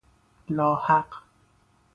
[0.49, 1.09] لاحق